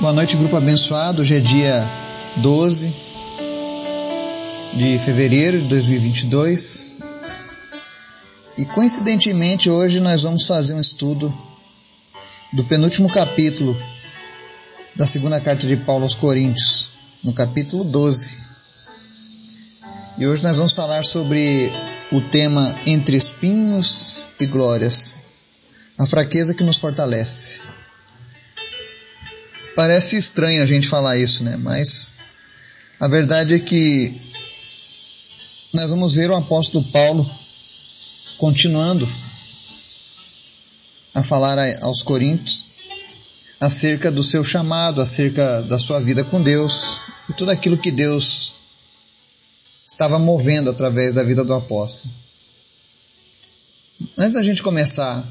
[0.00, 1.20] Boa noite, grupo abençoado.
[1.20, 1.86] Hoje é dia
[2.36, 2.90] 12
[4.72, 6.94] de fevereiro de 2022.
[8.56, 11.30] E coincidentemente, hoje nós vamos fazer um estudo
[12.50, 13.76] do penúltimo capítulo
[14.96, 16.88] da segunda carta de Paulo aos Coríntios,
[17.22, 18.38] no capítulo 12.
[20.16, 21.70] E hoje nós vamos falar sobre
[22.10, 25.16] o tema Entre Espinhos e Glórias,
[25.98, 27.60] a fraqueza que nos fortalece.
[29.74, 31.56] Parece estranho a gente falar isso, né?
[31.56, 32.16] Mas
[32.98, 34.20] a verdade é que
[35.72, 37.28] nós vamos ver o apóstolo Paulo
[38.36, 39.08] continuando
[41.14, 42.66] a falar aos Coríntios
[43.60, 48.54] acerca do seu chamado, acerca da sua vida com Deus e tudo aquilo que Deus
[49.86, 52.12] estava movendo através da vida do apóstolo.
[54.16, 55.26] Antes da gente começar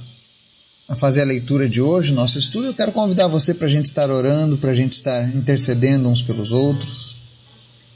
[0.90, 3.86] a fazer a leitura de hoje, nosso estudo, eu quero convidar você para a gente
[3.86, 7.18] estar orando, para a gente estar intercedendo uns pelos outros,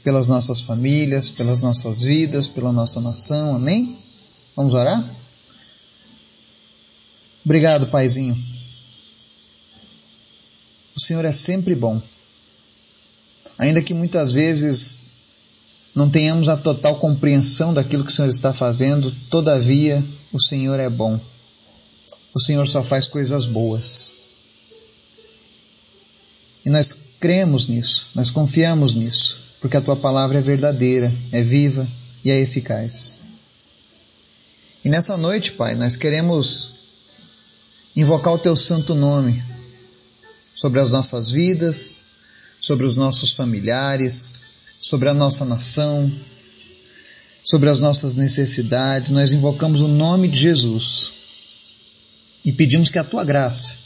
[0.04, 3.98] pelas nossas famílias, pelas nossas vidas, pela nossa nação, amém?
[4.54, 5.04] Vamos orar?
[7.44, 8.38] Obrigado, Paizinho.
[10.94, 12.00] O Senhor é sempre bom.
[13.58, 15.00] Ainda que muitas vezes
[15.92, 20.88] não tenhamos a total compreensão daquilo que o Senhor está fazendo, todavia o Senhor é
[20.88, 21.18] bom
[22.34, 24.14] o Senhor só faz coisas boas.
[26.66, 31.86] E nós cremos nisso, nós confiamos nisso, porque a tua palavra é verdadeira, é viva
[32.24, 33.18] e é eficaz.
[34.84, 36.72] E nessa noite, Pai, nós queremos
[37.94, 39.42] invocar o teu santo nome
[40.56, 42.00] sobre as nossas vidas,
[42.60, 44.40] sobre os nossos familiares,
[44.80, 46.12] sobre a nossa nação,
[47.44, 49.10] sobre as nossas necessidades.
[49.10, 51.23] Nós invocamos o nome de Jesus
[52.44, 53.78] e pedimos que a tua graça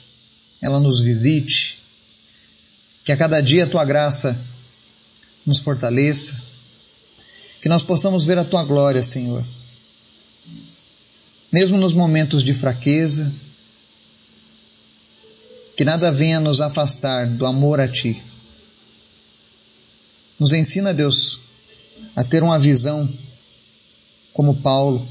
[0.60, 1.78] ela nos visite,
[3.04, 4.38] que a cada dia a tua graça
[5.46, 6.36] nos fortaleça,
[7.62, 9.44] que nós possamos ver a tua glória, Senhor.
[11.52, 13.32] Mesmo nos momentos de fraqueza,
[15.76, 18.20] que nada venha nos afastar do amor a ti.
[20.38, 21.40] Nos ensina, Deus,
[22.14, 23.08] a ter uma visão
[24.32, 25.08] como Paulo,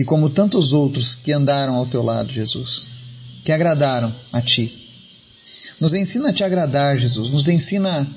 [0.00, 2.88] e como tantos outros que andaram ao teu lado, Jesus,
[3.44, 4.88] que agradaram a ti.
[5.78, 8.10] Nos ensina a te agradar, Jesus, nos ensina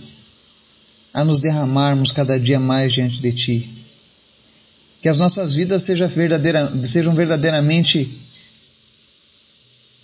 [1.14, 3.70] a nos derramarmos cada dia mais diante de ti.
[5.02, 8.18] Que as nossas vidas sejam, verdadeira, sejam verdadeiramente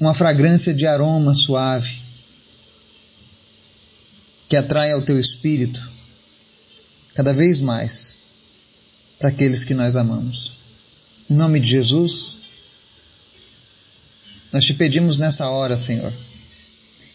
[0.02, 1.98] uma fragrância de aroma suave
[4.50, 5.90] que atraia o teu espírito
[7.16, 8.20] cada vez mais
[9.18, 10.59] para aqueles que nós amamos.
[11.30, 12.38] Em nome de Jesus,
[14.52, 16.12] nós te pedimos nessa hora, Senhor,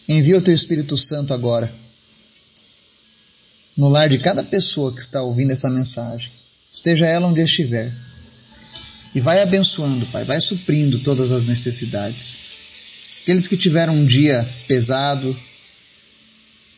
[0.07, 1.71] envia o teu Espírito Santo agora
[3.75, 6.31] no lar de cada pessoa que está ouvindo essa mensagem,
[6.71, 7.91] esteja ela onde estiver,
[9.13, 12.43] e vai abençoando, Pai, vai suprindo todas as necessidades.
[13.23, 15.37] Aqueles que tiveram um dia pesado,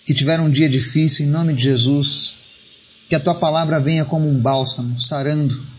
[0.06, 2.36] que tiveram um dia difícil, em nome de Jesus,
[3.10, 5.77] que a tua palavra venha como um bálsamo, sarando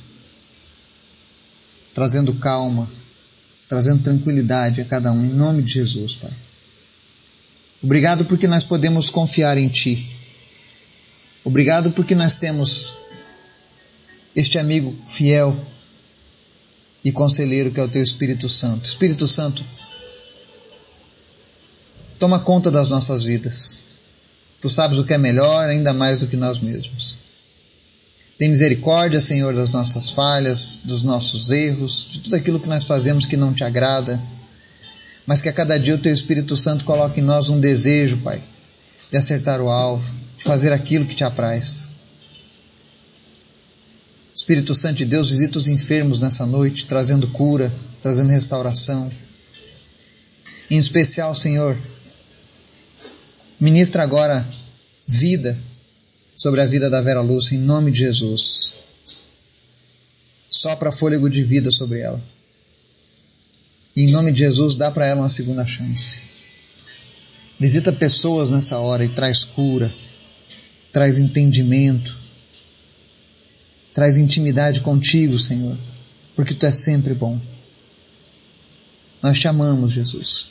[1.99, 2.89] trazendo calma,
[3.69, 6.31] trazendo tranquilidade a cada um, em nome de Jesus, Pai.
[7.83, 10.09] Obrigado porque nós podemos confiar em Ti.
[11.43, 12.95] Obrigado porque nós temos
[14.37, 15.59] este amigo fiel
[17.05, 18.89] e conselheiro que é o Teu Espírito Santo.
[18.89, 19.65] Espírito Santo,
[22.17, 23.87] toma conta das nossas vidas.
[24.61, 27.28] Tu sabes o que é melhor, ainda mais do que nós mesmos.
[28.39, 33.27] Tem misericórdia, Senhor, das nossas falhas, dos nossos erros, de tudo aquilo que nós fazemos
[33.27, 34.23] que não te agrada.
[35.27, 38.41] Mas que a cada dia o Teu Espírito Santo coloque em nós um desejo, Pai,
[39.11, 41.89] de acertar o alvo, de fazer aquilo que te apraz.
[44.37, 49.11] Espírito Santo de Deus, visita os enfermos nessa noite, trazendo cura, trazendo restauração.
[50.71, 51.77] Em especial, Senhor,
[53.59, 54.47] ministra agora
[55.09, 55.59] vida
[56.39, 58.75] sobre a vida da Vera Lúcia, em nome de Jesus.
[60.49, 62.23] Sopra fôlego de vida sobre ela.
[63.97, 66.21] E em nome de Jesus, dá para ela uma segunda chance.
[67.59, 69.93] Visita pessoas nessa hora e traz cura,
[70.93, 72.17] traz entendimento,
[73.93, 75.77] traz intimidade contigo, Senhor,
[76.37, 77.37] porque tu és sempre bom.
[79.21, 80.51] Nós te amamos, Jesus.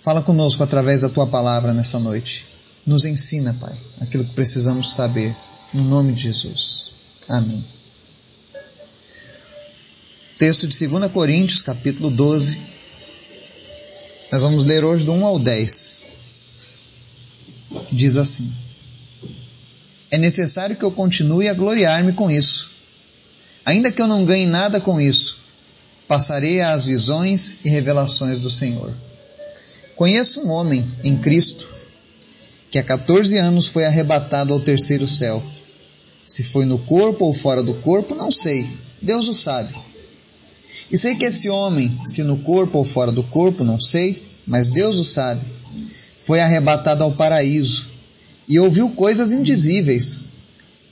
[0.00, 2.55] Fala conosco através da tua palavra nessa noite.
[2.86, 5.34] Nos ensina, Pai, aquilo que precisamos saber.
[5.74, 6.92] No nome de Jesus.
[7.28, 7.62] Amém.
[10.38, 12.60] Texto de 2 Coríntios, capítulo 12.
[14.30, 16.10] Nós vamos ler hoje do 1 ao 10.
[17.90, 18.54] diz assim:
[20.08, 22.70] É necessário que eu continue a gloriar-me com isso.
[23.64, 25.38] Ainda que eu não ganhe nada com isso,
[26.06, 28.94] passarei às visões e revelações do Senhor.
[29.96, 31.75] Conheço um homem em Cristo
[32.76, 35.42] que há 14 anos foi arrebatado ao terceiro céu.
[36.26, 38.70] Se foi no corpo ou fora do corpo, não sei.
[39.00, 39.74] Deus o sabe.
[40.90, 44.68] E sei que esse homem, se no corpo ou fora do corpo, não sei, mas
[44.68, 45.40] Deus o sabe,
[46.18, 47.88] foi arrebatado ao paraíso
[48.46, 50.28] e ouviu coisas indizíveis,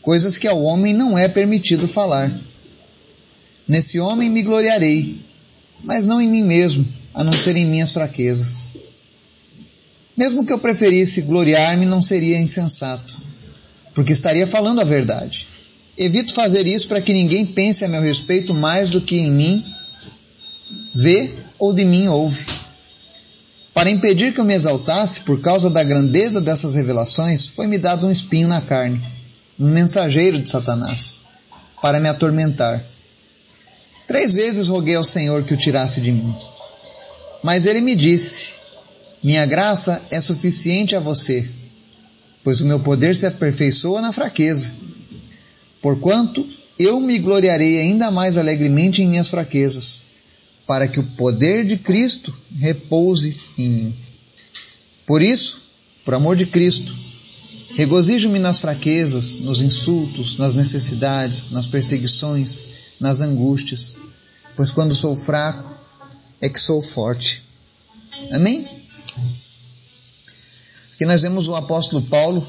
[0.01, 2.33] coisas que ao homem não é permitido falar.
[3.69, 5.19] Nesse homem me gloriarei,
[5.83, 8.71] mas não em mim mesmo, a não ser em minhas fraquezas.
[10.17, 13.17] Mesmo que eu preferisse gloriar-me, não seria insensato,
[13.95, 15.49] porque estaria falando a verdade.
[15.97, 19.65] Evito fazer isso para que ninguém pense a meu respeito mais do que em mim
[20.95, 22.47] vê ou de mim ouve.
[23.73, 28.11] Para impedir que eu me exaltasse por causa da grandeza dessas revelações, foi-me dado um
[28.11, 29.03] espinho na carne,
[29.59, 31.21] um mensageiro de Satanás,
[31.83, 32.85] para me atormentar.
[34.07, 36.35] Três vezes roguei ao Senhor que o tirasse de mim.
[37.43, 38.64] Mas ele me disse:
[39.25, 41.49] Minha graça é suficiente a você,
[42.45, 44.71] pois o meu poder se aperfeiçoa na fraqueza.
[45.81, 46.47] Porquanto
[46.79, 50.03] eu me gloriarei ainda mais alegremente em minhas fraquezas
[50.67, 53.95] para que o poder de Cristo repouse em mim.
[55.07, 55.63] Por isso,
[56.05, 56.95] por amor de Cristo,
[57.77, 62.67] regozijo-me nas fraquezas, nos insultos, nas necessidades, nas perseguições,
[63.01, 63.97] nas angústias,
[64.55, 65.75] pois quando sou fraco
[66.43, 67.43] é que sou forte.
[68.31, 68.74] Amém?
[71.05, 72.47] Aqui nós vemos o apóstolo Paulo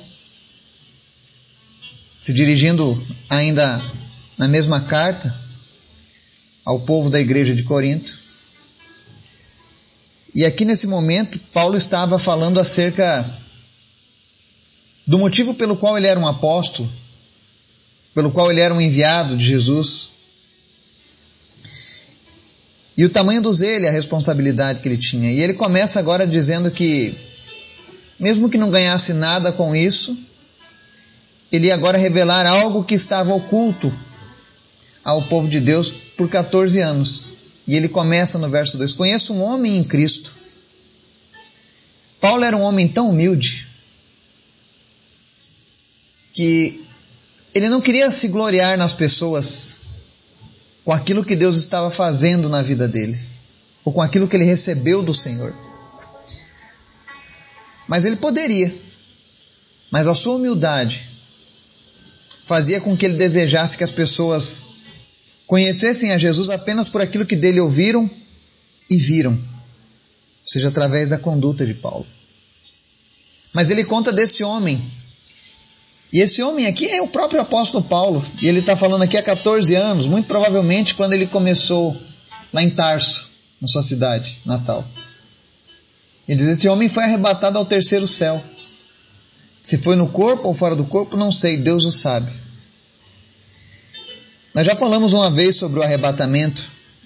[2.22, 3.84] se dirigindo ainda
[4.38, 5.38] na mesma carta
[6.64, 8.18] ao povo da igreja de Corinto.
[10.34, 13.30] E aqui nesse momento, Paulo estava falando acerca
[15.06, 16.90] do motivo pelo qual ele era um apóstolo,
[18.14, 20.12] pelo qual ele era um enviado de Jesus.
[22.96, 25.30] E o tamanho do zelo, a responsabilidade que ele tinha.
[25.30, 27.18] E ele começa agora dizendo que,
[28.20, 30.18] mesmo que não ganhasse nada com isso,
[31.52, 33.94] ele ia agora revelar algo que estava oculto
[35.04, 37.34] ao povo de Deus por 14 anos.
[37.68, 40.32] E ele começa no verso 2: Conheço um homem em Cristo.
[42.20, 43.68] Paulo era um homem tão humilde
[46.34, 46.84] que
[47.54, 49.80] ele não queria se gloriar nas pessoas
[50.84, 53.20] com aquilo que Deus estava fazendo na vida dele,
[53.84, 55.56] ou com aquilo que ele recebeu do Senhor.
[57.88, 58.74] Mas ele poderia,
[59.92, 61.10] mas a sua humildade
[62.44, 64.64] fazia com que ele desejasse que as pessoas
[65.48, 68.10] conhecessem a Jesus apenas por aquilo que dele ouviram
[68.90, 69.40] e viram, ou
[70.48, 72.06] seja, através da conduta de Paulo.
[73.54, 74.84] Mas ele conta desse homem.
[76.12, 78.24] E esse homem aqui é o próprio apóstolo Paulo.
[78.42, 81.96] E ele está falando aqui há 14 anos, muito provavelmente quando ele começou
[82.52, 83.30] lá em Tarso,
[83.62, 84.86] na sua cidade natal.
[86.28, 88.44] Ele diz: Esse homem foi arrebatado ao terceiro céu.
[89.62, 92.32] Se foi no corpo ou fora do corpo, não sei, Deus o sabe.
[94.54, 96.64] Nós já falamos uma vez sobre o arrebatamento,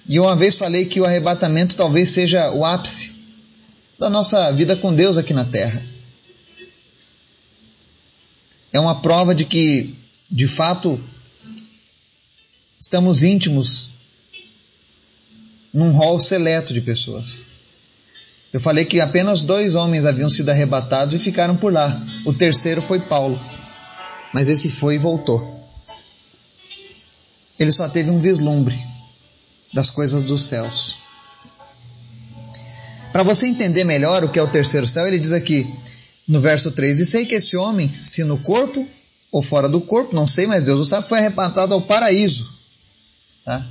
[0.08, 3.12] e uma vez falei que o arrebatamento talvez seja o ápice
[3.98, 5.82] da nossa vida com Deus aqui na terra.
[8.72, 9.94] É uma prova de que,
[10.30, 11.00] de fato,
[12.78, 13.90] estamos íntimos
[15.72, 17.49] num rol seleto de pessoas.
[18.52, 22.00] Eu falei que apenas dois homens haviam sido arrebatados e ficaram por lá.
[22.24, 23.40] O terceiro foi Paulo.
[24.32, 25.60] Mas esse foi e voltou
[27.60, 28.76] ele só teve um vislumbre
[29.72, 30.96] das coisas dos céus.
[33.12, 35.70] Para você entender melhor o que é o terceiro céu, ele diz aqui
[36.26, 38.88] no verso 3: E sei que esse homem, se no corpo
[39.30, 42.50] ou fora do corpo, não sei, mas Deus o sabe, foi arrebatado ao paraíso.
[43.44, 43.64] Tá?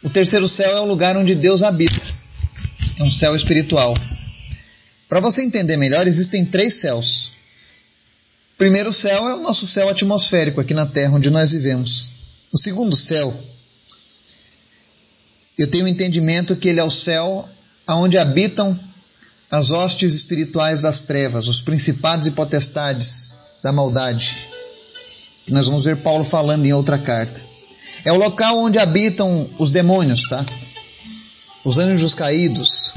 [0.00, 2.00] O terceiro céu é o lugar onde Deus habita.
[3.02, 3.94] Um céu espiritual.
[5.08, 7.32] Para você entender melhor, existem três céus.
[8.54, 12.10] O primeiro céu é o nosso céu atmosférico aqui na Terra, onde nós vivemos.
[12.52, 13.36] O segundo céu,
[15.58, 17.48] eu tenho o entendimento que ele é o céu
[17.84, 18.78] aonde habitam
[19.50, 23.32] as hostes espirituais das trevas, os principados e potestades
[23.64, 24.48] da maldade.
[25.44, 27.42] Que nós vamos ver Paulo falando em outra carta.
[28.04, 30.46] É o local onde habitam os demônios, tá?
[31.64, 32.94] Os anjos caídos.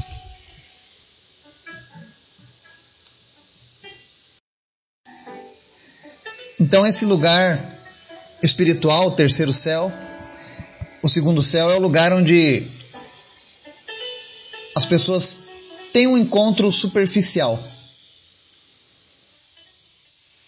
[6.58, 7.62] Então esse lugar
[8.42, 9.92] espiritual, o terceiro céu.
[11.02, 12.66] O segundo céu é o lugar onde
[14.74, 15.46] as pessoas
[15.92, 17.62] têm um encontro superficial.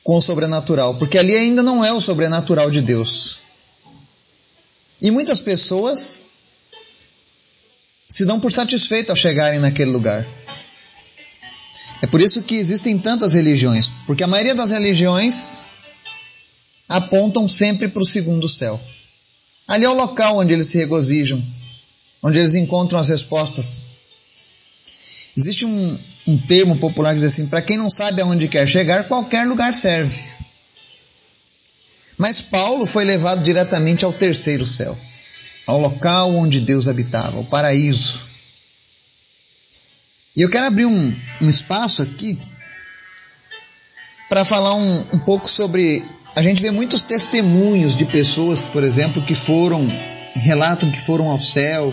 [0.09, 3.41] com o sobrenatural, porque ali ainda não é o sobrenatural de Deus.
[5.03, 6.23] E muitas pessoas
[8.11, 10.27] se dão por satisfeitas ao chegarem naquele lugar.
[12.00, 15.67] É por isso que existem tantas religiões, porque a maioria das religiões
[16.88, 18.81] apontam sempre para o segundo céu.
[19.67, 21.45] Ali é o local onde eles se regozijam,
[22.23, 23.87] onde eles encontram as respostas.
[25.37, 29.07] Existe um, um termo popular que diz assim: para quem não sabe aonde quer chegar,
[29.07, 30.19] qualquer lugar serve.
[32.17, 34.99] Mas Paulo foi levado diretamente ao terceiro céu,
[35.69, 38.23] ao local onde Deus habitava, o paraíso.
[40.35, 42.39] E eu quero abrir um, um espaço aqui
[44.31, 46.03] para falar um, um pouco sobre
[46.35, 49.87] a gente vê muitos testemunhos de pessoas, por exemplo, que foram,
[50.35, 51.93] relatam que foram ao céu,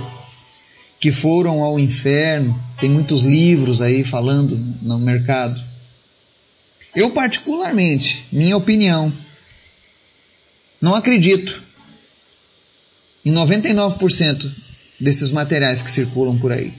[0.97, 2.57] que foram ao inferno.
[2.79, 5.61] Tem muitos livros aí falando no mercado.
[6.95, 9.11] Eu, particularmente, minha opinião,
[10.79, 11.64] não acredito
[13.25, 14.51] em 99%
[14.99, 16.71] desses materiais que circulam por aí.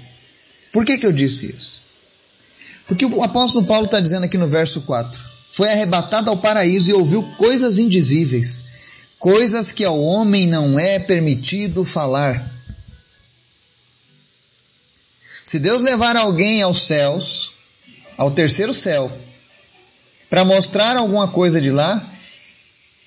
[0.73, 1.81] Por que, que eu disse isso?
[2.87, 6.95] Porque o apóstolo Paulo está dizendo aqui no verso 4: foi arrebatado ao paraíso e
[6.95, 8.65] ouviu coisas indizíveis,
[9.19, 12.53] coisas que ao homem não é permitido falar.
[15.45, 17.53] Se Deus levar alguém aos céus,
[18.17, 19.11] ao terceiro céu,
[20.29, 22.05] para mostrar alguma coisa de lá,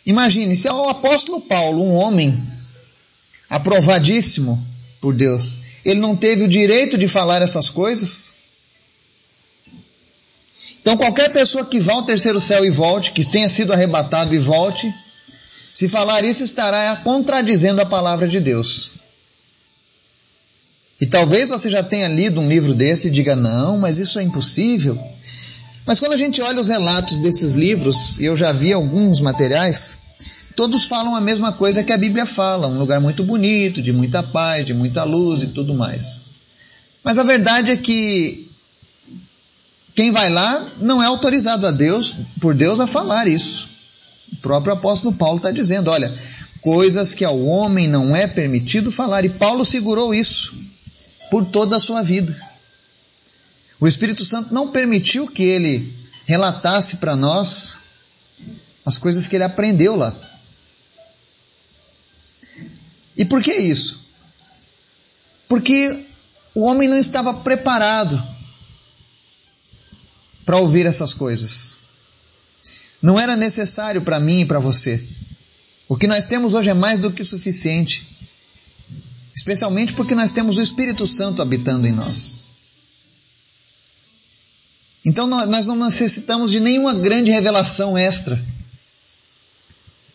[0.06, 2.42] imagine se o apóstolo Paulo, um homem
[3.50, 4.64] aprovadíssimo
[5.02, 8.36] por Deus, ele não teve o direito de falar essas coisas?
[10.82, 14.40] Então, qualquer pessoa que vá ao terceiro céu e volte, que tenha sido arrebatado e
[14.40, 14.94] volte,
[15.74, 18.94] se falar isso, estará contradizendo a palavra de Deus.
[21.02, 24.24] E talvez você já tenha lido um livro desse e diga: não, mas isso é
[24.24, 25.00] impossível.
[25.86, 30.00] Mas quando a gente olha os relatos desses livros, e eu já vi alguns materiais,
[30.60, 34.22] todos falam a mesma coisa que a Bíblia fala: um lugar muito bonito, de muita
[34.22, 36.20] paz, de muita luz e tudo mais.
[37.02, 38.52] Mas a verdade é que
[39.96, 43.70] quem vai lá não é autorizado a Deus, por Deus, a falar isso.
[44.34, 46.14] O próprio apóstolo Paulo está dizendo: olha,
[46.60, 49.24] coisas que ao homem não é permitido falar.
[49.24, 50.54] E Paulo segurou isso
[51.32, 52.36] por toda a sua vida.
[53.80, 57.80] O Espírito Santo não permitiu que ele relatasse para nós
[58.86, 60.14] as coisas que ele aprendeu lá.
[63.20, 64.00] E por que isso?
[65.50, 66.06] Porque
[66.56, 68.22] o homem não estava preparado
[70.46, 71.80] para ouvir essas coisas.
[73.02, 75.06] Não era necessário para mim e para você.
[75.86, 78.08] O que nós temos hoje é mais do que suficiente.
[79.36, 82.44] Especialmente porque nós temos o Espírito Santo habitando em nós.
[85.04, 88.42] Então nós não necessitamos de nenhuma grande revelação extra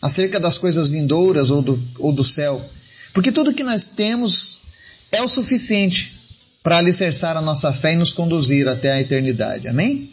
[0.01, 2.67] acerca das coisas vindouras ou do, ou do céu.
[3.15, 4.59] Porque tudo que nós temos
[5.09, 6.19] é o suficiente
[6.61, 9.69] para alicerçar a nossa fé e nos conduzir até a eternidade.
[9.69, 10.11] Amém?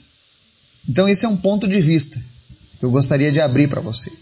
[0.89, 2.23] Então, esse é um ponto de vista
[2.79, 4.13] que eu gostaria de abrir para você.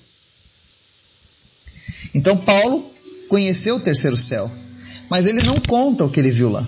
[2.14, 2.90] Então, Paulo
[3.28, 4.50] conheceu o terceiro céu,
[5.10, 6.66] mas ele não conta o que ele viu lá.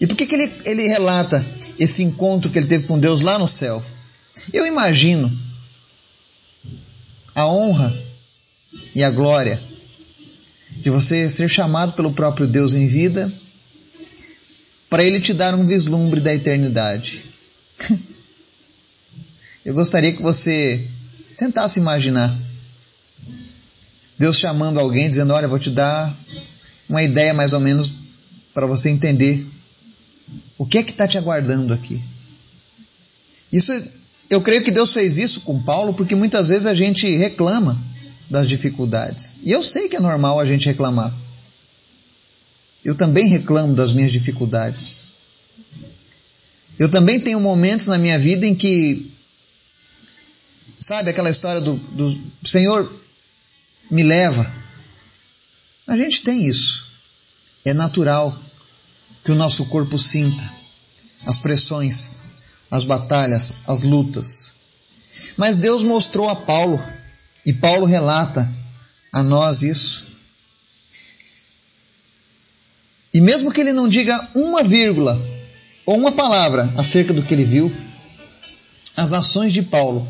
[0.00, 1.46] E por que, que ele, ele relata
[1.78, 3.84] esse encontro que ele teve com Deus lá no céu?
[4.54, 5.30] Eu imagino
[7.34, 8.03] a honra
[8.94, 9.60] e a glória
[10.70, 13.32] de você ser chamado pelo próprio Deus em vida
[14.88, 17.24] para ele te dar um vislumbre da eternidade.
[19.64, 20.86] Eu gostaria que você
[21.38, 22.36] tentasse imaginar
[24.18, 26.14] Deus chamando alguém, dizendo: Olha, vou te dar
[26.88, 27.96] uma ideia mais ou menos
[28.52, 29.44] para você entender
[30.56, 32.00] o que é que está te aguardando aqui.
[33.50, 33.72] Isso,
[34.30, 37.80] eu creio que Deus fez isso com Paulo porque muitas vezes a gente reclama
[38.28, 39.36] das dificuldades.
[39.42, 41.12] E eu sei que é normal a gente reclamar.
[42.84, 45.04] Eu também reclamo das minhas dificuldades.
[46.78, 49.10] Eu também tenho momentos na minha vida em que,
[50.78, 52.92] sabe, aquela história do, do Senhor
[53.90, 54.50] me leva.
[55.86, 56.88] A gente tem isso.
[57.64, 58.36] É natural
[59.24, 60.44] que o nosso corpo sinta
[61.26, 62.22] as pressões,
[62.70, 64.54] as batalhas, as lutas.
[65.36, 66.82] Mas Deus mostrou a Paulo,
[67.44, 68.50] e Paulo relata
[69.12, 70.06] a nós isso.
[73.12, 75.20] E mesmo que ele não diga uma vírgula
[75.86, 77.72] ou uma palavra acerca do que ele viu,
[78.96, 80.06] as ações de Paulo,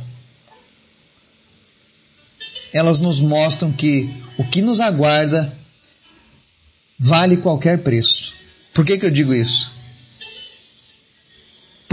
[2.73, 5.55] elas nos mostram que o que nos aguarda
[6.99, 8.35] vale qualquer preço.
[8.73, 9.74] Por que, que eu digo isso?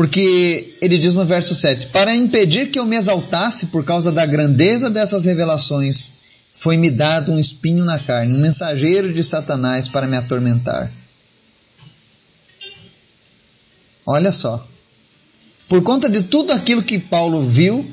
[0.01, 4.25] Porque ele diz no verso 7: Para impedir que eu me exaltasse por causa da
[4.25, 6.13] grandeza dessas revelações,
[6.51, 10.91] foi-me dado um espinho na carne, um mensageiro de Satanás para me atormentar.
[14.03, 14.67] Olha só.
[15.70, 17.88] Por conta de tudo aquilo que Paulo viu,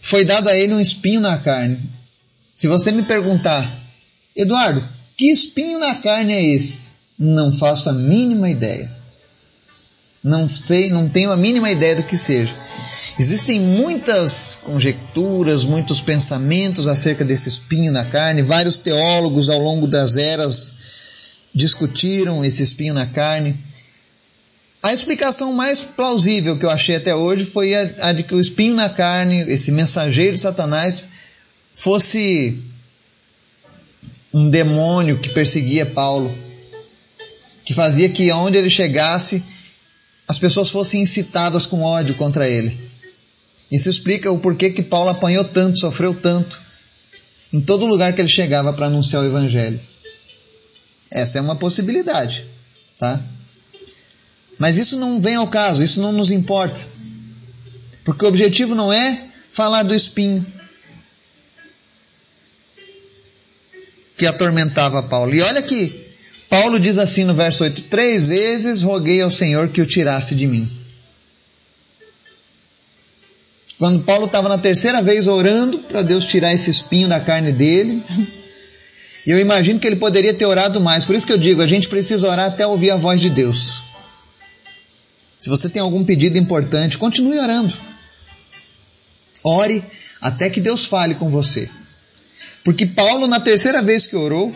[0.00, 1.78] foi dado a ele um espinho na carne.
[2.56, 3.72] Se você me perguntar,
[4.34, 4.82] Eduardo,
[5.16, 6.86] que espinho na carne é esse?
[7.16, 8.95] Não faço a mínima ideia.
[10.26, 12.52] Não sei, não tenho a mínima ideia do que seja.
[13.16, 18.42] Existem muitas conjecturas, muitos pensamentos acerca desse espinho na carne.
[18.42, 20.74] Vários teólogos ao longo das eras
[21.54, 23.56] discutiram esse espinho na carne.
[24.82, 28.40] A explicação mais plausível que eu achei até hoje foi a, a de que o
[28.40, 31.04] espinho na carne, esse mensageiro de Satanás,
[31.72, 32.60] fosse
[34.34, 36.36] um demônio que perseguia Paulo,
[37.64, 39.54] que fazia que aonde ele chegasse
[40.28, 42.76] as pessoas fossem incitadas com ódio contra ele.
[43.70, 46.60] Isso explica o porquê que Paulo apanhou tanto, sofreu tanto,
[47.52, 49.80] em todo lugar que ele chegava para anunciar o Evangelho.
[51.10, 52.44] Essa é uma possibilidade,
[52.98, 53.20] tá?
[54.58, 56.80] Mas isso não vem ao caso, isso não nos importa.
[58.04, 60.44] Porque o objetivo não é falar do espinho
[64.16, 65.34] que atormentava Paulo.
[65.34, 66.05] E olha que
[66.48, 70.46] Paulo diz assim no verso 8: Três vezes roguei ao Senhor que o tirasse de
[70.46, 70.70] mim.
[73.78, 78.02] Quando Paulo estava na terceira vez orando para Deus tirar esse espinho da carne dele,
[79.26, 81.04] e eu imagino que ele poderia ter orado mais.
[81.04, 83.82] Por isso que eu digo, a gente precisa orar até ouvir a voz de Deus.
[85.38, 87.76] Se você tem algum pedido importante, continue orando.
[89.44, 89.84] Ore
[90.20, 91.68] até que Deus fale com você.
[92.64, 94.54] Porque Paulo, na terceira vez que orou,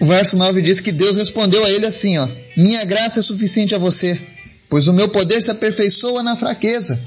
[0.00, 3.74] o verso 9 diz que Deus respondeu a ele assim: ó, Minha graça é suficiente
[3.74, 4.20] a você,
[4.68, 7.00] pois o meu poder se aperfeiçoa na fraqueza.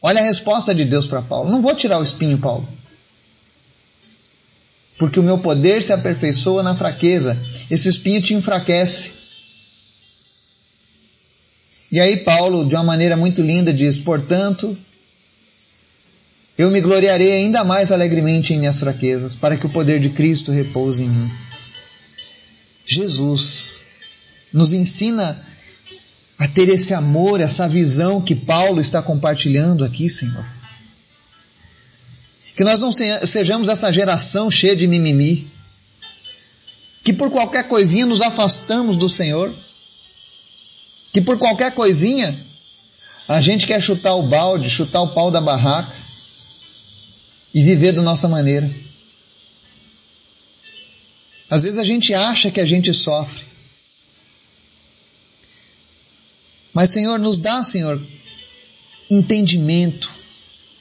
[0.00, 2.66] Olha a resposta de Deus para Paulo: Não vou tirar o espinho, Paulo.
[4.98, 7.36] Porque o meu poder se aperfeiçoa na fraqueza.
[7.70, 9.12] Esse espinho te enfraquece.
[11.92, 14.76] E aí, Paulo, de uma maneira muito linda, diz: Portanto,
[16.58, 20.50] eu me gloriarei ainda mais alegremente em minhas fraquezas, para que o poder de Cristo
[20.50, 21.30] repouse em mim.
[22.86, 23.82] Jesus
[24.52, 25.38] nos ensina
[26.38, 30.44] a ter esse amor, essa visão que Paulo está compartilhando aqui, Senhor.
[32.54, 35.50] Que nós não sejamos essa geração cheia de mimimi,
[37.04, 39.54] que por qualquer coisinha nos afastamos do Senhor,
[41.12, 42.34] que por qualquer coisinha
[43.28, 46.05] a gente quer chutar o balde, chutar o pau da barraca
[47.56, 48.70] e viver da nossa maneira.
[51.48, 53.46] Às vezes a gente acha que a gente sofre,
[56.76, 57.98] Mas, Senhor, nos dá, Senhor,
[59.08, 60.14] entendimento.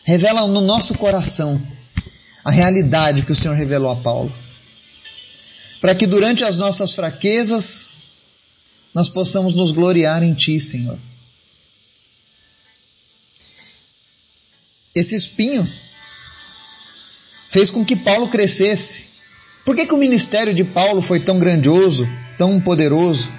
[0.03, 1.65] Revela no nosso coração
[2.43, 4.29] a realidade que o Senhor revelou a Paulo.
[5.79, 7.93] Para que durante as nossas fraquezas
[8.93, 10.99] nós possamos nos gloriar em Ti, Senhor.
[14.93, 15.65] Esse espinho
[17.55, 19.05] fez com que Paulo crescesse.
[19.63, 22.05] Por que, que o ministério de Paulo foi tão grandioso,
[22.37, 23.31] tão poderoso?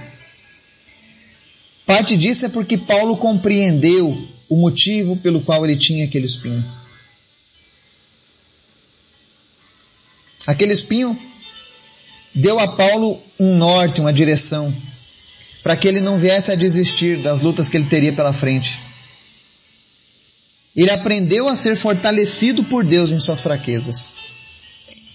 [1.85, 4.17] Parte disso é porque Paulo compreendeu
[4.49, 6.65] o motivo pelo qual ele tinha aquele espinho.
[10.47, 11.19] Aquele espinho
[12.35, 14.75] deu a Paulo um norte, uma direção,
[15.63, 18.81] para que ele não viesse a desistir das lutas que ele teria pela frente.
[20.77, 24.17] Ele aprendeu a ser fortalecido por Deus em suas fraquezas.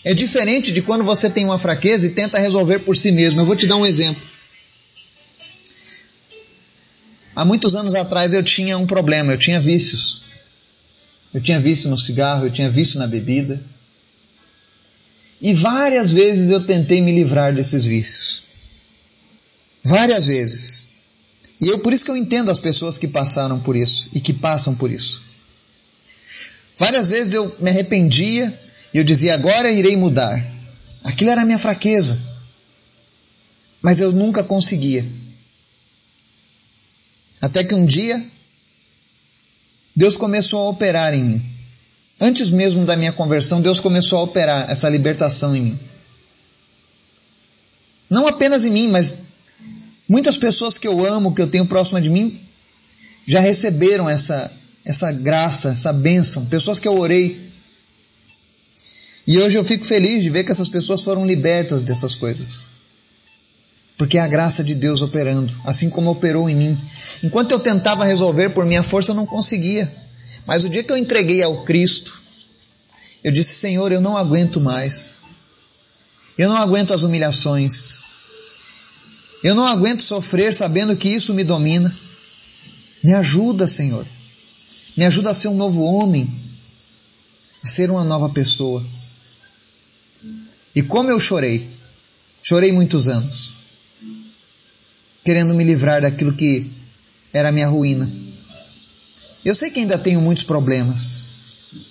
[0.03, 3.41] É diferente de quando você tem uma fraqueza e tenta resolver por si mesmo.
[3.41, 4.23] Eu vou te dar um exemplo.
[7.35, 10.23] Há muitos anos atrás eu tinha um problema, eu tinha vícios.
[11.31, 13.63] Eu tinha vício no cigarro, eu tinha vício na bebida.
[15.39, 18.43] E várias vezes eu tentei me livrar desses vícios.
[19.83, 20.89] Várias vezes.
[21.59, 24.33] E eu por isso que eu entendo as pessoas que passaram por isso e que
[24.33, 25.30] passam por isso.
[26.81, 28.59] Várias vezes eu me arrependia
[28.91, 30.43] e eu dizia agora irei mudar.
[31.03, 32.19] Aquilo era a minha fraqueza.
[33.83, 35.05] Mas eu nunca conseguia.
[37.39, 38.25] Até que um dia,
[39.95, 41.41] Deus começou a operar em mim.
[42.19, 45.79] Antes mesmo da minha conversão, Deus começou a operar essa libertação em mim.
[48.09, 49.19] Não apenas em mim, mas
[50.09, 52.41] muitas pessoas que eu amo, que eu tenho próxima de mim,
[53.27, 54.51] já receberam essa,
[54.91, 56.45] essa graça, essa bênção.
[56.45, 57.49] Pessoas que eu orei.
[59.25, 62.69] E hoje eu fico feliz de ver que essas pessoas foram libertas dessas coisas.
[63.97, 66.77] porque é a graça de Deus operando, assim como operou em mim.
[67.23, 69.93] Enquanto eu tentava resolver por minha força, eu não conseguia.
[70.45, 72.19] Mas o dia que eu entreguei ao Cristo,
[73.23, 75.21] eu disse: Senhor, eu não aguento mais.
[76.35, 77.99] Eu não aguento as humilhações.
[79.43, 81.95] Eu não aguento sofrer sabendo que isso me domina.
[83.03, 84.05] Me ajuda, Senhor.
[84.95, 86.29] Me ajuda a ser um novo homem,
[87.63, 88.85] a ser uma nova pessoa.
[90.75, 91.69] E como eu chorei,
[92.43, 93.61] chorei muitos anos
[95.23, 96.69] querendo me livrar daquilo que
[97.33, 98.09] era minha ruína.
[99.43, 101.27] Eu sei que ainda tenho muitos problemas.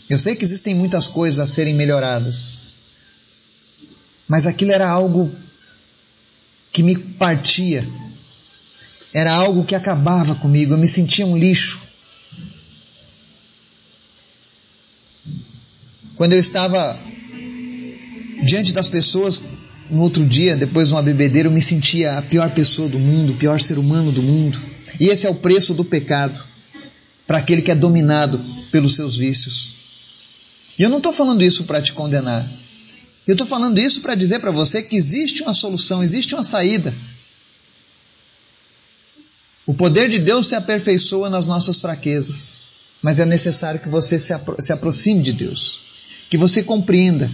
[0.08, 2.58] Eu sei que existem muitas coisas a serem melhoradas.
[4.28, 5.30] Mas aquilo era algo
[6.72, 7.86] que me partia.
[9.12, 10.74] Era algo que acabava comigo.
[10.74, 11.80] Eu me sentia um lixo.
[16.20, 17.00] Quando eu estava
[18.44, 19.40] diante das pessoas
[19.88, 23.32] no outro dia, depois de uma bebedeira, eu me sentia a pior pessoa do mundo,
[23.32, 24.60] o pior ser humano do mundo.
[25.00, 26.38] E esse é o preço do pecado
[27.26, 28.38] para aquele que é dominado
[28.70, 29.76] pelos seus vícios.
[30.78, 32.46] E eu não estou falando isso para te condenar.
[33.26, 36.94] Eu estou falando isso para dizer para você que existe uma solução, existe uma saída.
[39.64, 42.64] O poder de Deus se aperfeiçoa nas nossas fraquezas,
[43.00, 45.88] mas é necessário que você se, apro se aproxime de Deus,
[46.30, 47.30] que você compreenda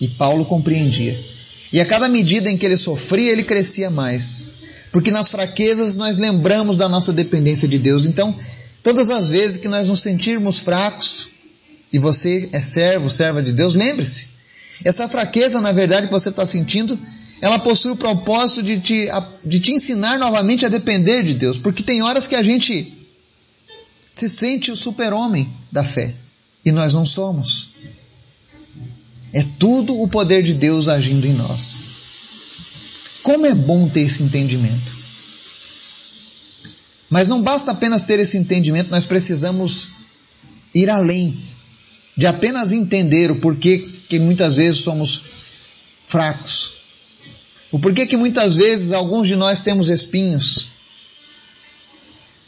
[0.00, 1.18] e Paulo compreendia.
[1.72, 4.50] E a cada medida em que ele sofria, ele crescia mais.
[4.92, 8.04] Porque nas fraquezas nós lembramos da nossa dependência de Deus.
[8.04, 8.36] Então,
[8.82, 11.30] todas as vezes que nós nos sentirmos fracos,
[11.92, 14.28] e você é servo, serva de Deus, lembre-se.
[14.84, 16.98] Essa fraqueza, na verdade, que você está sentindo,
[17.40, 19.08] ela possui o propósito de te,
[19.44, 21.58] de te ensinar novamente a depender de Deus.
[21.58, 22.92] Porque tem horas que a gente
[24.12, 26.14] se sente o super-homem da fé.
[26.64, 27.70] E nós não somos.
[29.32, 31.86] É tudo o poder de Deus agindo em nós.
[33.22, 34.96] Como é bom ter esse entendimento.
[37.10, 39.88] Mas não basta apenas ter esse entendimento, nós precisamos
[40.74, 41.36] ir além
[42.16, 45.24] de apenas entender o porquê que muitas vezes somos
[46.04, 46.74] fracos.
[47.72, 50.68] O porquê que muitas vezes alguns de nós temos espinhos.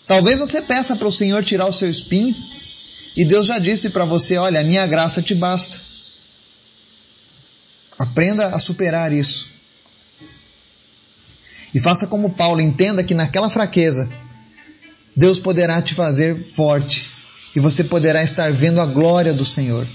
[0.07, 2.35] Talvez você peça para o Senhor tirar o seu espinho
[3.17, 5.81] e Deus já disse para você: Olha, a minha graça te basta.
[7.99, 9.51] Aprenda a superar isso.
[11.73, 14.09] E faça como Paulo, entenda que naquela fraqueza,
[15.17, 17.11] Deus poderá te fazer forte
[17.55, 19.87] e você poderá estar vendo a glória do Senhor.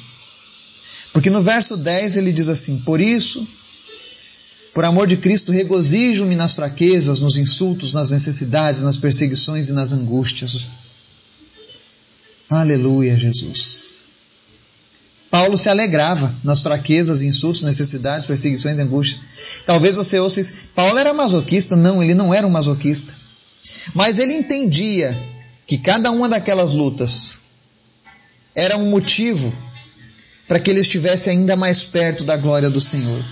[1.14, 3.48] Porque no verso 10 ele diz assim: Por isso,
[4.74, 9.92] por amor de Cristo, regozijo-me nas fraquezas, nos insultos, nas necessidades, nas perseguições e nas
[9.92, 10.70] angústias.
[12.52, 13.94] Aleluia, Jesus.
[15.30, 19.22] Paulo se alegrava nas fraquezas, insultos, necessidades, perseguições angústias.
[19.66, 20.68] Talvez você ouça isso.
[20.76, 21.78] Paulo era masoquista?
[21.78, 23.16] Não, ele não era um masoquista.
[23.94, 25.18] Mas ele entendia
[25.66, 27.40] que cada uma daquelas lutas
[28.54, 29.54] era um motivo
[30.46, 33.24] para que ele estivesse ainda mais perto da glória do Senhor.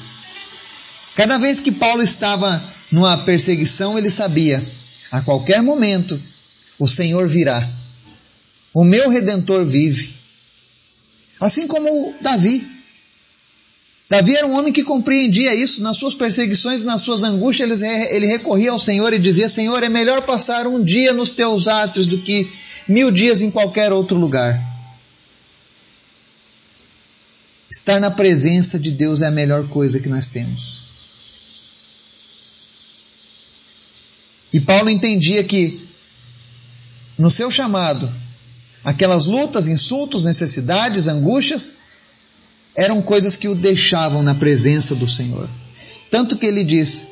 [1.13, 4.65] Cada vez que Paulo estava numa perseguição, ele sabia:
[5.11, 6.17] a qualquer momento
[6.79, 7.78] o Senhor virá.
[8.73, 10.15] O meu redentor vive.
[11.39, 12.67] Assim como Davi.
[14.09, 15.81] Davi era um homem que compreendia isso.
[15.81, 20.23] Nas suas perseguições, nas suas angústias, ele recorria ao Senhor e dizia: Senhor, é melhor
[20.23, 22.51] passar um dia nos teus átrios do que
[22.87, 24.59] mil dias em qualquer outro lugar.
[27.71, 30.89] Estar na presença de Deus é a melhor coisa que nós temos.
[34.51, 35.79] E Paulo entendia que,
[37.15, 38.11] no seu chamado,
[38.83, 41.75] Aquelas lutas, insultos, necessidades, angústias,
[42.75, 45.49] eram coisas que o deixavam na presença do Senhor.
[46.09, 47.07] Tanto que ele diz: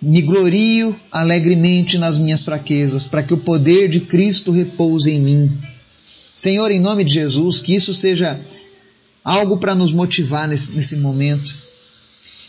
[0.00, 5.62] Me glorio alegremente nas minhas fraquezas, para que o poder de Cristo repouse em mim.
[6.34, 8.38] Senhor, em nome de Jesus, que isso seja
[9.24, 11.54] algo para nos motivar nesse, nesse momento.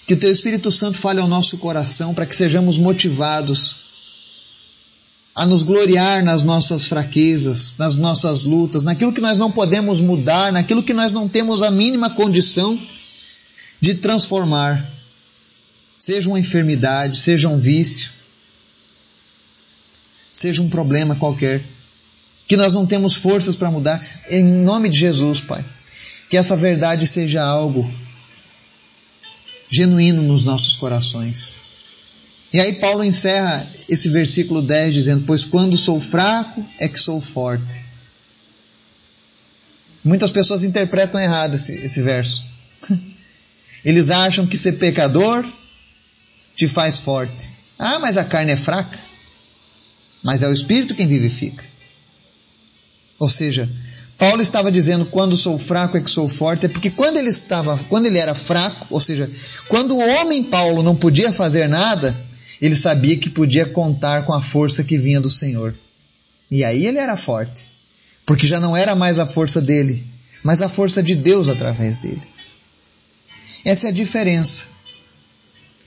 [0.06, 3.87] Que o Teu Espírito Santo fale ao nosso coração para que sejamos motivados
[5.38, 10.52] a nos gloriar nas nossas fraquezas, nas nossas lutas, naquilo que nós não podemos mudar,
[10.52, 12.82] naquilo que nós não temos a mínima condição
[13.80, 14.84] de transformar.
[16.00, 18.10] Seja uma enfermidade, seja um vício,
[20.34, 21.64] seja um problema qualquer,
[22.48, 25.64] que nós não temos forças para mudar, em nome de Jesus, Pai,
[26.32, 27.88] que essa verdade seja algo
[29.70, 31.67] genuíno nos nossos corações.
[32.54, 37.20] E aí Paulo encerra esse versículo 10 dizendo: Pois quando sou fraco é que sou
[37.20, 37.86] forte.
[40.04, 42.46] Muitas pessoas interpretam errado esse, esse verso.
[43.84, 45.46] Eles acham que ser pecador
[46.56, 47.52] te faz forte.
[47.78, 48.98] Ah, mas a carne é fraca.
[50.24, 51.64] Mas é o Espírito quem vivifica.
[53.20, 53.70] Ou seja,
[54.18, 57.78] Paulo estava dizendo quando sou fraco é que sou forte, é porque quando ele estava,
[57.88, 59.30] quando ele era fraco, ou seja,
[59.68, 62.16] quando o homem Paulo não podia fazer nada,
[62.62, 65.74] ele sabia que podia contar com a força que vinha do Senhor.
[66.50, 67.70] E aí ele era forte,
[68.26, 70.04] porque já não era mais a força dele,
[70.44, 72.22] mas a força de Deus através dele.
[73.64, 74.66] Essa é a diferença.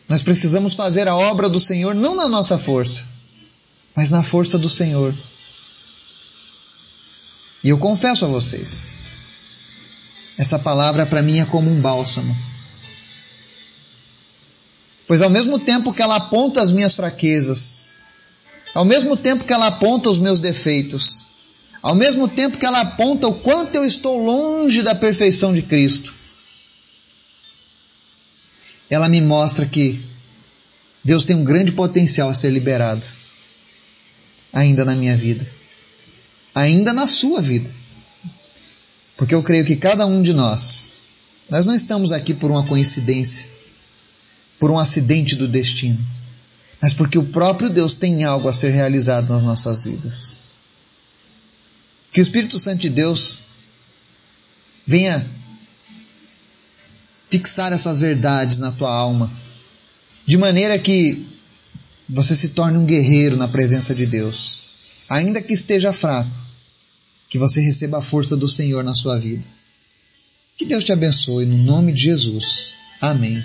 [0.08, 3.04] Nós precisamos fazer a obra do Senhor não na nossa força,
[3.94, 5.14] mas na força do Senhor.
[7.62, 8.92] E eu confesso a vocês,
[10.38, 12.34] essa palavra para mim é como um bálsamo.
[15.10, 17.96] Pois ao mesmo tempo que ela aponta as minhas fraquezas,
[18.72, 21.26] ao mesmo tempo que ela aponta os meus defeitos,
[21.82, 26.14] ao mesmo tempo que ela aponta o quanto eu estou longe da perfeição de Cristo,
[28.88, 30.00] ela me mostra que
[31.02, 33.04] Deus tem um grande potencial a ser liberado
[34.52, 35.44] ainda na minha vida
[36.54, 37.68] ainda na sua vida.
[39.16, 40.92] Porque eu creio que cada um de nós,
[41.50, 43.58] nós não estamos aqui por uma coincidência,
[44.60, 45.98] por um acidente do destino,
[46.80, 50.36] mas porque o próprio Deus tem algo a ser realizado nas nossas vidas.
[52.12, 53.40] Que o Espírito Santo de Deus
[54.86, 55.26] venha
[57.30, 59.32] fixar essas verdades na tua alma,
[60.26, 61.24] de maneira que
[62.08, 64.62] você se torne um guerreiro na presença de Deus,
[65.08, 66.30] ainda que esteja fraco,
[67.30, 69.46] que você receba a força do Senhor na sua vida.
[70.58, 72.74] Que Deus te abençoe no nome de Jesus.
[73.00, 73.42] Amém.